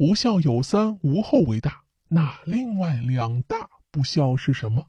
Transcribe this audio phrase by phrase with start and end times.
[0.00, 1.82] 不孝有三，无后为大。
[2.08, 4.86] 那另外两大不孝是什么？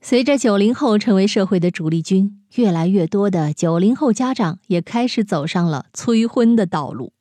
[0.00, 7.12] 随着九零后成为社会的主力军，越来越多的九零后家长也开始走上了催婚的道路。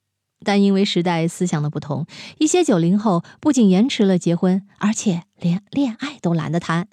[0.45, 2.05] 但因为时代思想的不同，
[2.37, 6.89] 一些九零后不仅延迟了结婚，而且连恋爱都懒得谈。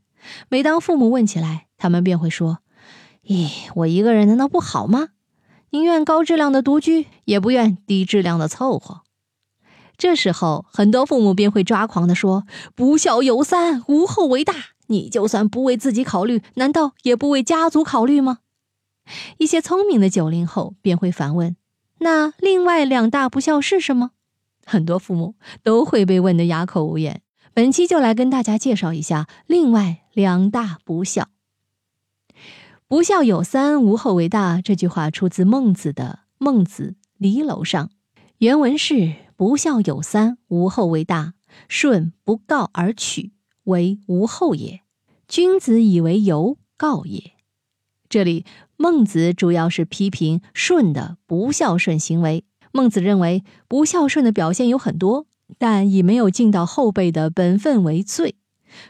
[0.48, 2.60] 每当父母问起来，他们便会说
[3.28, 5.08] ：“咦，我一个人难道不好吗？
[5.72, 9.02] 宁愿高质量的独居，也不愿低质量的凑合。”
[9.98, 14.54] 这时候，很多父母便会抓狂地说：“不孝有三，无后为大。
[14.88, 18.38] 你就算不为自己考虑，难道也不为家族考虑吗？”
[19.38, 21.56] 一些聪明的九零后便会反问。
[21.98, 24.10] 那另外两大不孝是什么？
[24.64, 27.22] 很多父母都会被问得哑口无言。
[27.54, 31.28] 本期就来跟大家介绍一下另外两大不孝。
[32.86, 34.60] 不孝有三，无后为大。
[34.60, 37.86] 这句话出自孟子的《孟子离楼上》，
[38.38, 41.34] 原文是：不孝有三，无后为大。
[41.68, 43.32] 舜不告而取，
[43.64, 44.80] 为无后也。
[45.28, 47.32] 君子以为由告也。
[48.08, 48.44] 这里。
[48.78, 52.44] 孟子主要是批评舜的不孝顺行为。
[52.72, 55.24] 孟子认为，不孝顺的表现有很多，
[55.56, 58.34] 但以没有尽到后辈的本分为最。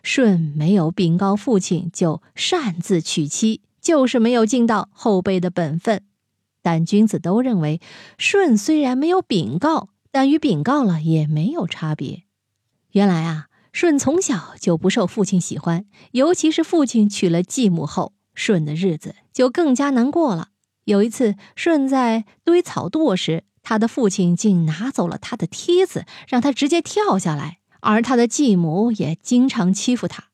[0.02, 6.02] 舜没有禀告父亲就擅自娶妻，就是没有尽到后辈的本分。
[6.62, 7.80] 但君子都认为，
[8.19, 12.22] 舜虽然没有禀告，但与禀告了也没有差别。
[12.92, 18.14] 原来啊，舜从小就不受父亲喜欢，尤其是父亲娶了继母后。
[18.34, 20.48] 舜的日子就更加难过了。
[20.84, 27.58] 有一次，舜在堆草垛时，他的父亲竟拿走了他的梯子，让他直接跳下来。
[27.80, 30.28] 而他的继母也经常欺负他，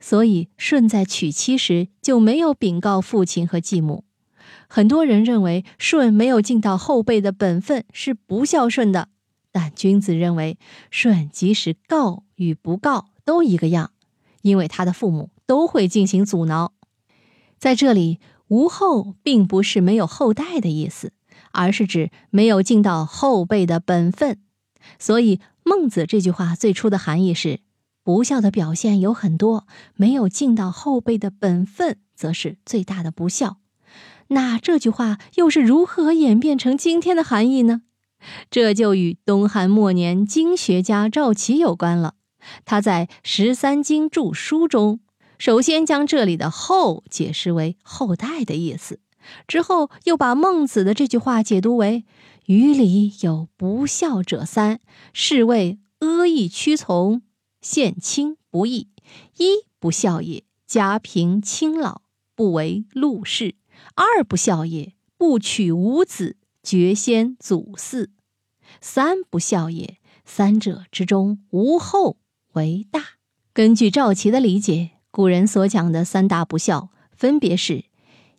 [0.00, 4.02] 所以舜在娶妻时就没有禀告父亲和继母。
[4.68, 9.08] 很多人认为舜没有尽到后辈的本分是不孝顺的，
[9.52, 10.58] 但君子认为
[10.90, 13.92] 舜即使告与不告都一个样，
[14.42, 16.72] 因为他的父母都会进行阻挠。
[17.58, 21.12] 在这里，“无后”并不是没有后代的意思，
[21.52, 24.40] 而是指没有尽到后辈的本分。
[24.98, 27.60] 所以，孟子这句话最初的含义是：
[28.02, 33.58] 不孝的表现有很多，没有尽到后辈的本分，则是最大的不孝。
[34.28, 37.82] 那这句话又是如何演变成今天的含义呢？
[38.50, 42.14] 这就与东汉末年经学家赵岐有关了。
[42.64, 45.00] 他在《十三经注疏》中。
[45.38, 49.00] 首先将这里的“后”解释为后代的意思，
[49.48, 52.04] 之后又把孟子的这句话解读为
[52.44, 54.80] ：“于礼有不孝者三，
[55.14, 57.22] 是谓阿谀屈从，
[57.62, 58.88] 献亲不义。
[59.38, 62.02] 一不孝也，家贫亲老，
[62.34, 63.54] 不为禄事；
[63.94, 68.08] 二不孝也，不娶无子，绝先祖嗣；
[68.80, 72.18] 三不孝也，三者之中无后
[72.52, 73.02] 为大。”
[73.52, 74.90] 根据赵琦的理解。
[75.12, 77.86] 古人所讲的三大不孝，分别是：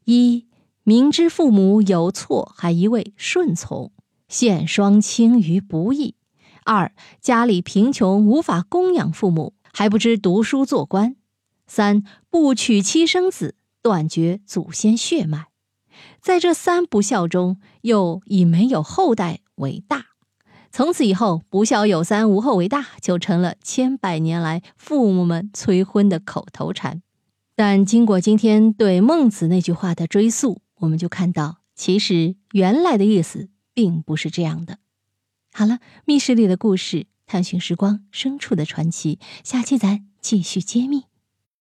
[0.05, 0.47] 一、
[0.83, 3.91] 明知父母有错还一味顺从，
[4.29, 6.15] 陷双亲于不义；
[6.63, 11.15] 二、家里贫穷无法供养父母，还不知读书做官；
[11.67, 15.50] 三、不娶妻生子，断绝祖先血脉。
[16.21, 20.07] 在这三不孝中，又以没有后代为大。
[20.71, 27.01] 从此以后，“不孝有三，无后为大”就成了千百年来父母们催婚的口头禅。
[27.55, 34.77] 但经过今天对孟子那句话的追溯，我们就看到，其实原来的意思并不是这样的。
[35.51, 41.10] 好了，密室里的故事，探寻时光深处的传奇，下期咱继续揭秘。